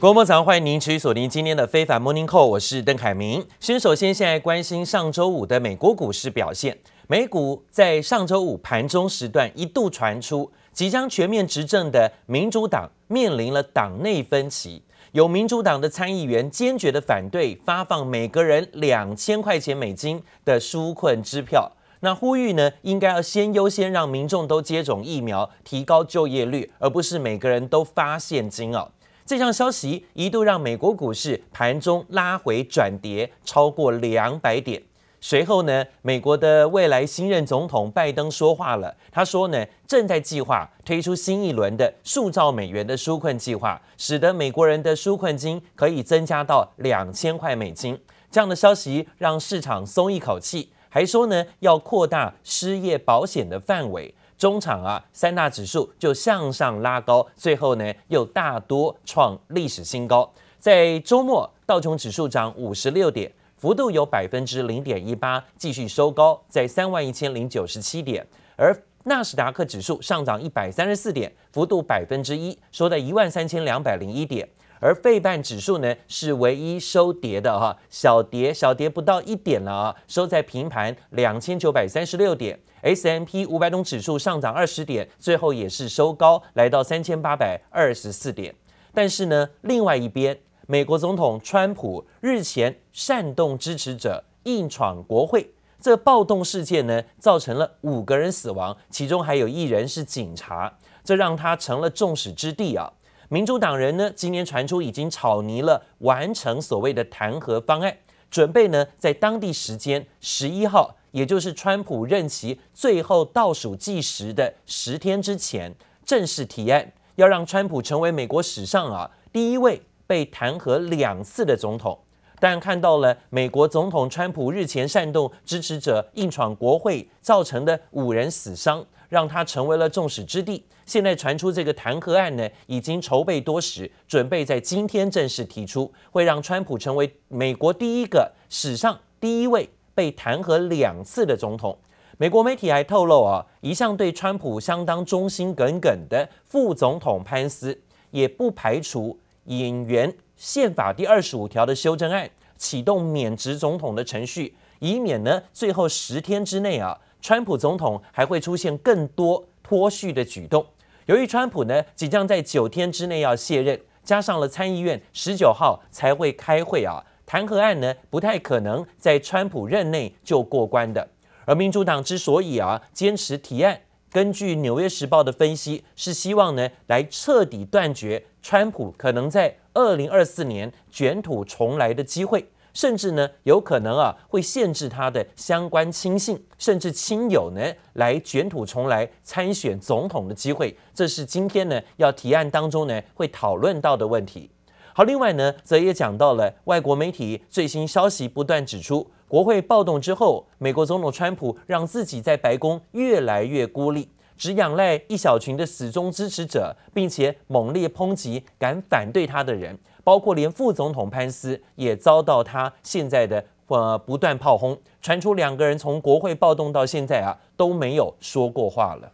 [0.00, 3.46] 各位早上欢迎您持续锁定今天的非凡 Morning Call，我是邓凯明。
[3.60, 14.82] 先首先现在关心上周五的美国股市表现，美股在上周五盘中时段一度传出即将全面执政的民主党面临了党内分歧，
[15.12, 21.70] 有民主党的参议员坚决的反对发放每个人两千块钱美金的纾困支票，
[22.00, 28.90] 那呼吁呢应该要先优先让民众都接种疫苗，提高就业率，而不是每个人都发现金哦。
[29.30, 34.82] 这项消息一度让美国股市盘中拉回转跌超过两百点。
[35.20, 47.96] 随后呢，美国的未来新任总统拜登说话了，他说呢，正在计划推出新一轮的数兆美元的纾困计划，使得美国人的纾困金可以增加到两千块美金。
[48.32, 54.12] 这样的消息让市场松一口气，还说呢，要扩大失业保险的范围。
[54.40, 60.32] 中场啊，三大指数就向上拉高，最后呢又大多创历史新高。
[60.58, 68.26] 在周末，道琼指数涨五十六点，幅度有百分之零点一八，继续收高在三万一千零九十七点。
[68.56, 74.48] 而纳斯达克指数上涨一百三十四点，幅度百分之一，收在一万三千两百零一点。
[74.82, 82.58] 而费半指数呢是唯一收跌的哈，小跌小跌不到一点了啊，收在平盘两千九百三十六点。
[82.82, 88.54] S M P 五百种指数上涨二十点，最后也是收高，来到三千八百二十四点。
[88.92, 100.72] 但是呢，另外一边，美国总统川普日前煽动支持者硬闯国会，这暴动事件呢，造成了五个人死亡，其中还有一人是警察，
[101.04, 102.92] 这让他成了众矢之的啊。
[103.28, 107.96] 民主党人呢，今年传出已经草拟了完成所谓的弹劾方案，
[108.30, 110.96] 准备呢在当地时间十一号。
[111.12, 121.98] 也就是川普任期最后倒数计时的十天之前，正式提案，要让川普成为美国史上啊第一位被弹劾两次的总统。
[122.38, 130.64] 但看到了美国总统川普日前煽动支持者硬闯国会造成的五人死伤，让他成为了众矢之的。
[130.86, 139.68] 现在传出这个弹劾案呢，已经筹备多时，准备在今天正式提出，会让川普成为美国第一个史上第一位。
[140.00, 141.76] 被弹劾两次的总统，
[142.16, 147.78] 美国媒体还透露啊，一向对川普相当忠心耿耿的副总统潘斯，
[148.10, 160.64] 也不排除引援宪法第二十五条的修正案，启动免职总统的程序，以免呢最后十天之内啊，川普总统还会出现更多脱序的举动。
[161.04, 167.04] 由于川普呢即将在九天之内要卸任，加上了参议院十九号才会开会啊。
[167.30, 171.06] 弹劾案呢，不太可能在川普任内就过关的。
[171.44, 187.62] 而民主党之所以啊坚持提案，根据《纽约时报》的分析，是希望呢来彻底断绝川普可能在二零二四年卷土重来的机会，甚至呢有可能啊会限制他的相关亲信甚至亲友呢
[187.92, 190.76] 来卷土重来参选总统的机会。
[190.92, 194.50] 这是今天呢要提案当中呢会讨论到的问题。
[194.92, 219.12] 好，另外呢，则也讲到了外国媒体最新消息不断指出，国会暴动之后，美国总统川普让自己在白宫越来越孤立，只仰赖一小群的死忠支持者，并且猛烈抨击敢反对他的人，包括连副总统潘斯也遭到他现在的呃不断炮轰，传出两个人从国会暴动到现在啊都没有说过话了。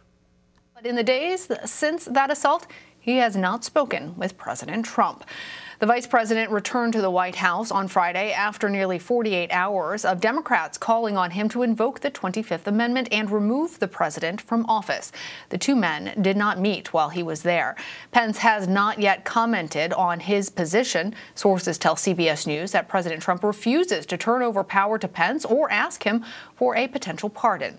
[0.75, 2.61] But in the days since that assault,
[3.03, 5.21] he has not spoken with President Trump.
[5.79, 10.19] The vice president returned to the White House on Friday after nearly 48 hours of
[10.19, 15.11] Democrats calling on him to invoke the 25th Amendment and remove the president from office.
[15.49, 17.75] The two men did not meet while he was there.
[18.11, 21.13] Pence has not yet commented on his position.
[21.35, 25.69] Sources tell CBS News that President Trump refuses to turn over power to Pence or
[25.69, 27.77] ask him for a potential pardon.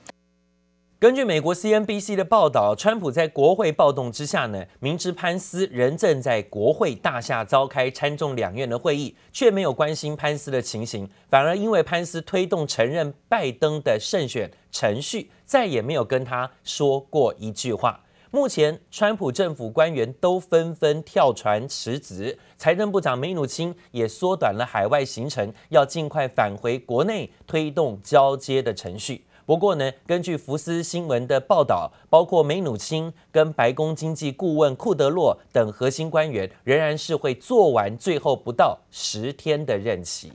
[1.00, 18.00] 根据美国 CNBC 的报道，川普在国会暴动之下呢，明知潘斯仍正在国会大厦召开参众两院的会议，却没有关心潘斯的情形，反而因为潘斯推动承认拜登的胜选程序，再也没有跟他说过一句话。
[18.32, 29.24] 目前，川普政府官员都纷纷跳船辞职，财政部长梅努钦也缩短了海外行程，要尽快返回国内推动交接的程序。
[29.48, 40.30] 不过呢，根据福斯新闻的报道，包括梅努钦跟白宫经济顾问库德洛等核心官员，仍然是会做完最后不到十天的任期。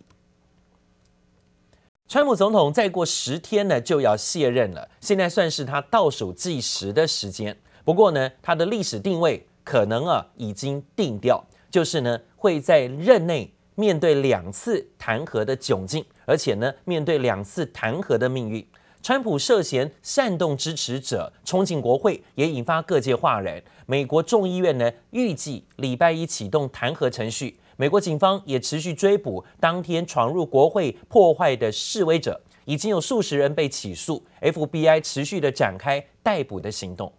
[2.08, 7.56] 川普总统再过十天呢就要卸任了，现在算是他倒数计时的时间。
[7.86, 11.46] 不过呢，他的历史定位可能啊已经定调。
[11.70, 18.68] 就是呢会在任内面对两次弹劾的窘境，而且呢面对两次弹劾的命运。
[19.04, 23.62] 川普涉嫌煽动支持者冲进国会，也引发各界哗然。
[23.86, 37.12] 美国众议院呢预计礼拜一启动弹劾程序，美国警方也持续追捕当天闯入国会破坏的示威者，已经有数十人被起诉，FBI 持续的展开逮捕的行动。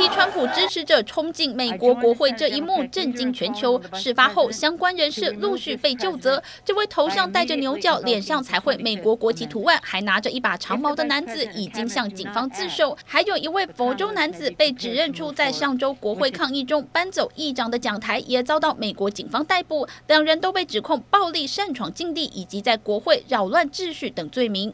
[0.00, 3.78] 批川普支持者冲进美国国会这一幕震惊全球。
[3.92, 6.42] 事发后，相关人士陆续被就责。
[6.64, 12.96] 这位头上戴着牛角、脸上彩绘美国国旗图案、还拿着一把长矛的男子，已经向警方自首。
[13.04, 19.86] 还有一位佛州男子被指认出在上周国会抗议中搬走议长的讲台，也遭到美国警方逮捕。
[20.06, 24.72] 两人都被指控暴力擅闯禁地以及在国会扰乱秩序等罪名。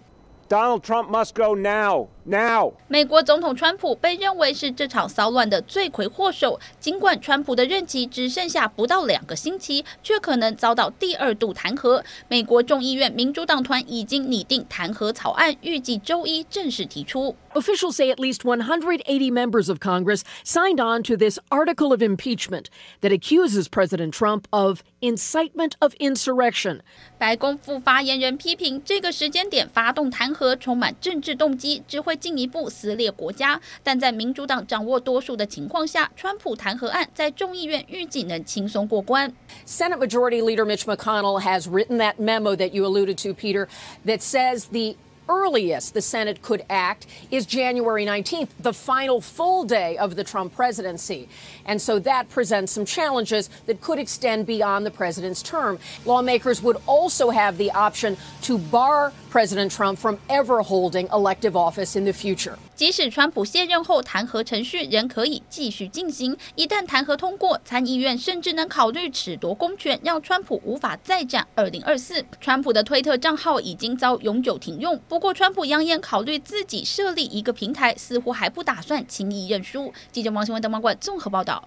[0.48, 2.06] Donald Trump must go now.
[2.25, 6.59] Now，美国总统川普被认为是这场骚乱的罪魁祸首。
[6.79, 12.03] 尽管川普的任期只剩下不到两个星期，却可能遭到第二度弹劾。
[12.27, 17.35] 美国众议院民主党团已经拟定弹劾草案，预计周一正式提出。
[17.53, 22.67] Officials say at least 180 members of Congress signed on to this article of impeachment
[23.01, 26.79] that accuses President Trump of incitement of insurrection。
[27.17, 33.60] 白宫副发言人批评这个时间点发动弹劾充满政治动机，只会 进一步撕裂国家。
[33.82, 39.32] 但在民主党掌握多数的情况下，川普弹劾案在众议院预计能轻松过关。
[39.66, 43.68] Senate Majority Leader Mitch McConnell has written that memo that you alluded to, Peter,
[44.04, 44.96] that says the
[45.28, 50.54] earliest the Senate could act is January 19th, the final full day of the Trump
[50.54, 51.28] presidency.
[51.64, 55.78] And so that presents some challenges that could extend beyond the president's term.
[56.04, 61.96] Lawmakers would also have the option to bar President Trump from ever holding elective office
[61.96, 62.58] in the future.
[62.76, 66.36] 即使川普卸任后，弹劾程序仍可以继续进行。
[66.56, 72.22] 一旦弹劾通过，参议院甚至能考虑褫夺公权，让川普无法再战二零二四。
[72.38, 75.00] 川普的推特账号已经遭永久停用。
[75.08, 79.90] 不过，川普扬言考虑自己设立一个平台，似乎还不打算轻易认输。
[80.12, 81.66] 记者王新文、邓茂冠综合报道。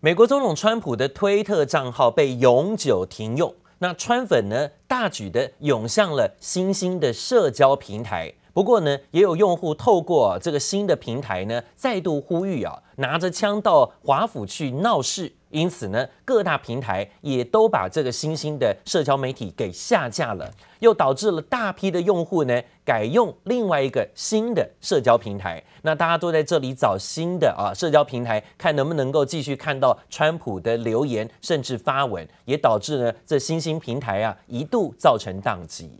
[0.00, 8.32] 美国总统川普的推特账号被永久停用，那川粉呢，大举的涌向了新兴的社交平台。
[8.58, 15.32] 不过呢，也有用户透过这个新的平台呢，再度呼吁啊，拿着枪到华府去闹事。
[15.50, 20.50] 因此呢，各大平台也都把这个新兴的社交媒体给下架了，
[20.80, 25.62] 又导致了大批的用户呢，改用另外一个新的社交平台。
[25.82, 35.92] 那大家都在这里找新的啊社交平台，看能不能够继续看到川普的留言，甚至发文，也导致呢这新兴平台啊一度造成宕机。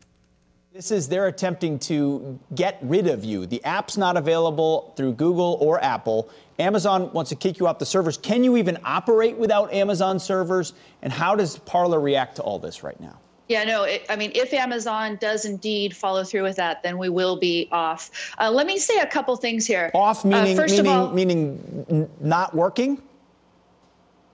[0.78, 3.46] This is they're attempting to get rid of you.
[3.46, 6.30] The app's not available through Google or Apple.
[6.60, 8.16] Amazon wants to kick you off the servers.
[8.16, 10.74] Can you even operate without Amazon servers?
[11.02, 13.18] And how does Parler react to all this right now?
[13.48, 17.08] Yeah, no, it, I mean, if Amazon does indeed follow through with that, then we
[17.08, 18.32] will be off.
[18.38, 19.90] Uh, let me say a couple things here.
[19.94, 23.02] Off meaning, uh, first meaning, of all, meaning not working?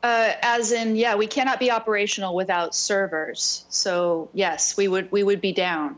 [0.03, 3.65] Uh, as in, yeah, we cannot be operational without servers.
[3.71, 5.97] So yes, we would we would be down.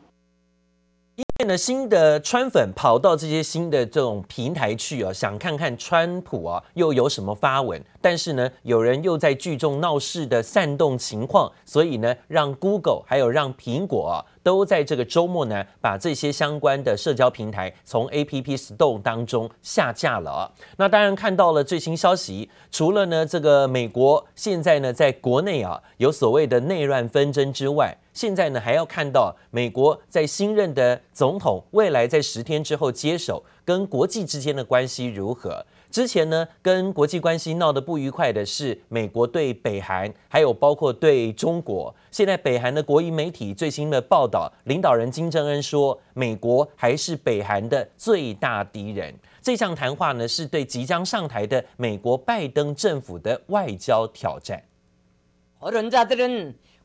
[1.38, 7.78] 因为呢，新的川粉跑到这些新的这种平台去啊，想看看川普啊又有什么发文。
[8.00, 20.52] 但是呢，有人又在聚众闹事的煽动情况，所以呢，让 Google 还有让苹果，都在这个周末呢，把这些相关的社交平台从 App Store 当中下架了啊。
[20.76, 35.66] 那当然看到了最新消息，除了呢这个美国现在呢在国内啊有所谓的内乱纷争之外，现在呢还要看到美国在新任的总统未来在十天之后接手，跟国际之间的关系如何。
[35.90, 41.94] 之前呢，跟国际关系闹得不愉快的是美国对北韩，还有包括对中国。
[42.10, 49.14] 现在北韩的国营媒体最新的报道，领导人金正恩说，美国还是北韩的最大敌人。
[49.40, 54.62] 这项谈话呢，是对即将上台的美国拜登政府的外交挑战。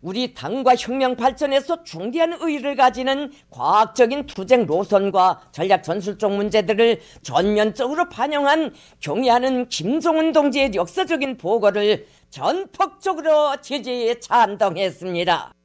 [0.01, 8.73] 우리 당과 혁명 발전에서 중대한 의의를 가지는 과학적인 투쟁 노선과 전략 전술적 문제들을 전면적으로 반영한
[8.99, 15.60] 경의하는 김정은 동지의 역사적인 보고를 전폭적으로 지지 찬동했습니다。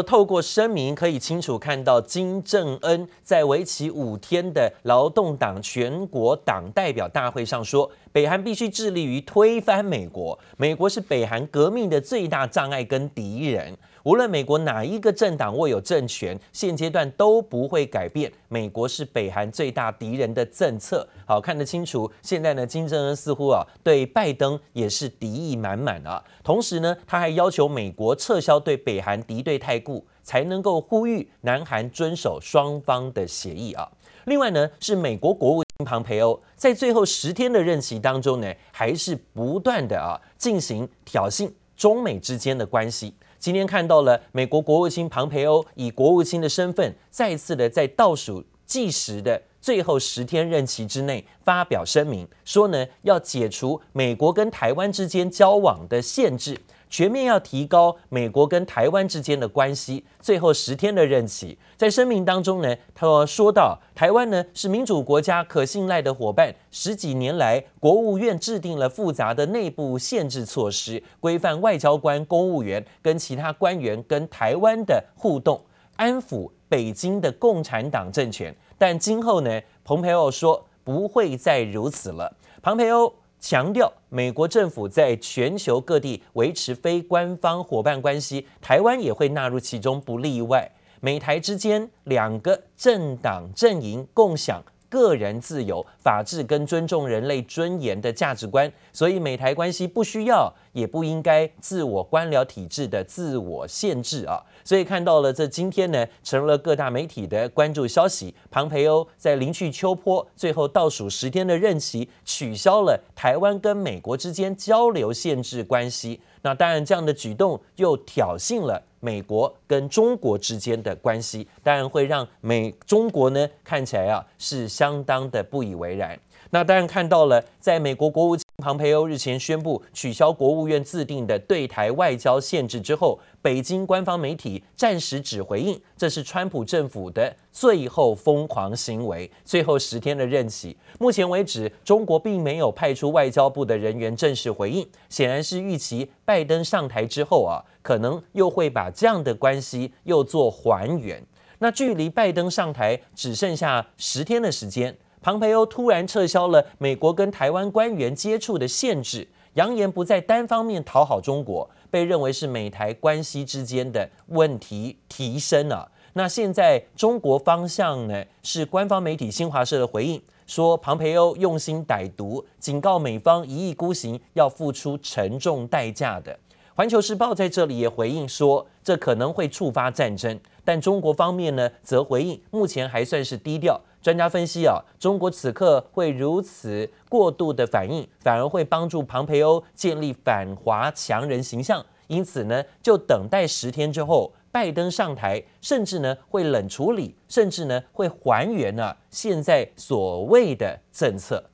[0.00, 13.76] 透过声明可以清楚看到，金正恩在为期五天的劳动党全国党代表大会上说，北韩必须致力于推翻美国，美国是北韩革命的最大障碍跟敌人。
[14.04, 21.06] 无论美国哪一个政党握有政权，现阶段都不会改变美国是北韩最大敌人的政策。
[21.24, 22.10] 好，看得清楚。
[22.20, 26.22] 现在呢，金正恩似乎啊对拜登也是敌意满满啊。
[26.42, 33.88] 同时呢，他还要求美国撤销对北韩敌对态度，才能够呼吁南韩遵守双方的协议啊。
[34.24, 43.14] 另外呢，是美国国务卿庞培欧在最后十天的任期当中呢，还是不断的啊进行挑衅中美之间的关系。
[43.42, 56.56] 今天看到了美国国务卿庞培欧以国务卿的身份，再次的在倒数计时的最后十天任期之内发表声明，说呢要解除美国跟台湾之间交往的限制。
[56.92, 60.04] 全面要提高美国跟台湾之间的关系。
[60.20, 66.54] 最后十天的任期，在声明当中呢，他说到，台湾呢是民主国家可信赖的伙伴。
[66.70, 75.58] 十几年来，国务院制定了复杂的内部限制措施，规范外交官、公务员跟其他官员跟台湾的互动，
[75.96, 78.54] 安抚北京的共产党政权。
[78.76, 82.36] 但今后呢，蓬佩奥说不会再如此了。
[82.60, 83.10] 蓬佩奥。
[83.42, 90.70] 强调美国政府在全球各地维持非官方伙伴关系，台湾也会纳入其中，不例外。
[91.00, 104.38] 美台之间两个政党阵营共享个人自由、法治跟尊重人类尊严的价值观，所以美台关系不需要也不应该自我官僚体制的自我限制啊。
[104.62, 108.34] 所以看到了，这今天呢，成了各大媒体的关注消息。
[108.50, 116.20] 庞培欧在临去秋波，最后倒数十天的任期，取消了台湾跟美国之间交流限制关系。
[116.42, 126.16] 那当然，这样的举动又挑衅了美国跟中国之间的关系，当然会让美中国呢看起来啊是相当的不以为然。
[126.50, 139.28] 那当然看到了，在美国国务庞培欧日前宣布取消国务院自定的对台外交限制之后，北京官方媒体暂时只回应这是川普政府的最后疯狂行为。
[139.44, 151.20] 最后十天的任期，目前为止，中国并没有派出外交部的人员正式回应，显然是预期拜登上台之后啊，可能又会把这样的关系又做还原。
[151.58, 154.96] 那距离拜登上台只剩下十天的时间。
[155.22, 165.88] 庞培欧突然撤销了美国跟台湾官员接触的限制，扬言不再单方面讨好中国，被认为是美台关系之间的问题提升了。
[166.14, 168.24] 那现在中国方向呢？
[168.42, 176.36] 是官方媒体新华社的回应，说庞培欧用心歹毒，警告美方一意孤行，要付出沉重代价的。
[176.74, 183.80] 环球时报在这里也回应说，这可能会触发战争，但中国方面呢，则回应目前还算是低调。
[184.02, 191.84] 专家分析啊，中国此刻会如此过度的反应，反而会帮助庞培欧建立反华强人形象。
[192.08, 201.44] 因此呢，就等待十天之后，拜登上台，甚至呢会冷处理，甚至呢会还原呢、啊、现在所谓的政策。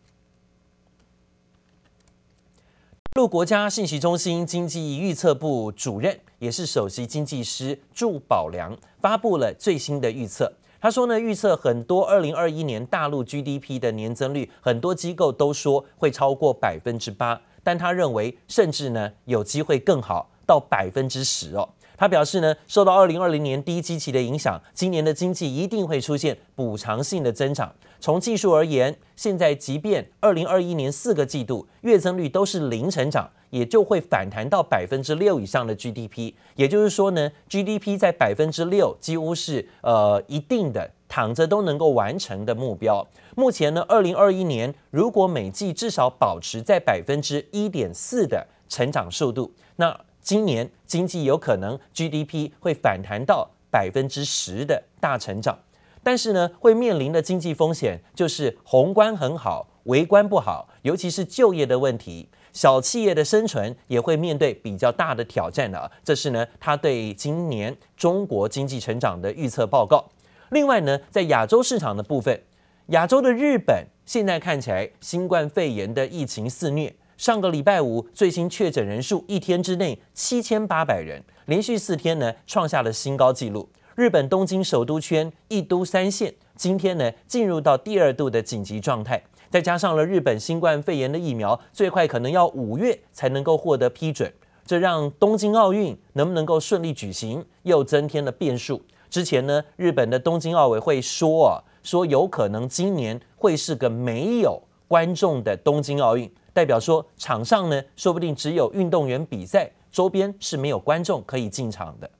[3.13, 10.53] 大陆国家信息中心经济预测部主任，也是首席经济师祝宝良发布了最新的预测。
[10.81, 21.69] 他说呢，预测很多二零二一年大陆 GDP 的年增率，很多机构都说会超过百分之八，但他认为甚至呢有机会更好到百分之十哦。
[21.97, 27.75] 他表示呢，受到二零二零年低基期的影响，今年的经济一定会出现补偿性的增长。
[27.99, 36.35] 从技术而言，现在即便二零二一年四个季度月增率都是零成长，也就会反弹到百分之六以上的 GDP。
[36.57, 43.07] 也就是说呢，GDP 在百分之六几乎是呃一定的躺着都能够完成的目标。
[43.37, 55.59] 目前呢，二零二一年如果每季至少保持在百分之一点四的成长速度，那今年经济有可能 GDP 会反弹到百分之十的大成长。
[56.03, 65.91] 但是呢，会面临的经济风险就是宏观很好，微观不好，尤其是就业的问题，小企业的生存也会面对比较大的挑战的。
[66.03, 70.09] 这是呢，他对今年中国经济成长的预测报告。
[70.51, 72.43] 另外呢，在亚洲市场的部分，
[72.87, 83.69] 亚洲的日本现在看起来新冠肺炎的疫情肆虐，上个礼拜五最新确诊人数一天之内七千八百人，连续四天呢创下了新高纪录。
[83.95, 94.33] 日本东京首都圈一都三县今天呢进入到第二度的紧急状态，再加上了日本新冠肺炎的疫苗最快可能要五月才能够获得批准，
[94.67, 98.83] 这让东京奥运能不能够顺利举行又增添了变数。
[99.09, 112.11] 之前呢，日本的东京奥委会说啊，说有可能今年会是个没有观众的东京奥运，代表说场上呢，说不定只有运动员比赛，周边是没有观众可以进场的。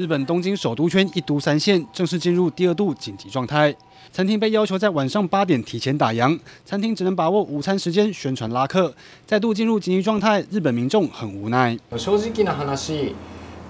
[0.00, 3.74] 日本东京首都圈一都三县正式进入第二度紧急状态，
[4.12, 8.94] 餐厅被要求在晚上八点提前打烊，餐厅只能把握午餐时间宣传拉客，
[9.26, 11.78] 再度进入紧急状态，日本民众很无奈。
[11.96, 12.64] 正直な话、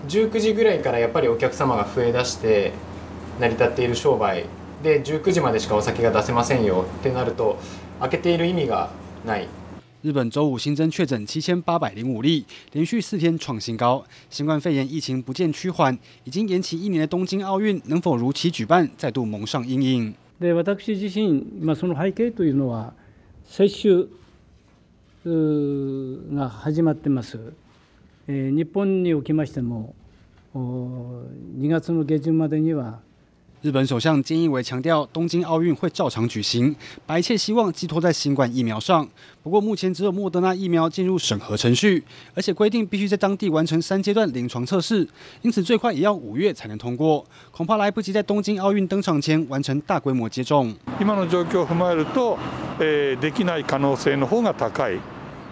[0.09, 2.73] 19时ぐらいからやっぱりお客様が増え出して
[3.41, 4.45] 成り立っている商売
[4.83, 7.59] で19时までしかお酒が出せませんよってなると
[8.01, 8.91] 开けている意味が
[9.25, 9.49] ない。
[10.03, 14.05] 日本周五新增确诊七千八百零五例，连续四天创新高。
[14.31, 20.15] 新冠肺炎疫情不见趋缓，已经延期一年的东京奥运能否如期举办，再度蒙上阴影。
[20.41, 22.93] で私自身、まあ、その背景というのは
[23.45, 24.09] 接种
[26.35, 27.39] が始まってます。
[28.29, 29.95] えー、日本におきましても
[30.55, 33.01] 2月の下旬までには。
[33.67, 36.73] 日本首相菅义伟强调，东京奥运会照常举行，
[37.05, 39.09] 把一切希望寄托在新冠疫苗上。
[39.43, 42.05] 不过，目前只有莫德纳疫苗进入审核程序，
[42.37, 45.09] 而且规定必须在当地完成三阶段临床测试，
[45.43, 50.73] 因此最快也要五月才能通过，恐怕来不及在东京奥运登场前完成大规模接种。
[51.01, 52.39] 今の状况を踏まえると、
[52.79, 55.01] えー、できない可能性の方が高い。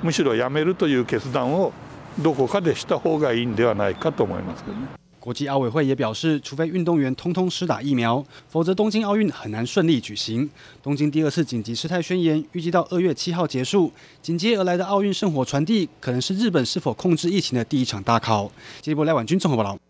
[0.04, 1.72] むしろやめるという决断を
[2.20, 4.86] どこかでした方がいいんではないかと思いますけどね。
[5.19, 10.49] 国际奥委会也表示，除非运动员通通施打疫苗，否则东京奥运很难顺利举行。
[10.81, 18.51] 东京第二次紧急事态宣言预计到二月七号结束，紧接而来的奥运圣火传递，可能是日本是否控制疫情的第一场大考。
[18.81, 19.88] 接下来，赖婉君综合报道。